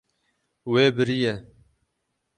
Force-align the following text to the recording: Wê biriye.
Wê 0.71 0.85
biriye. 0.95 1.33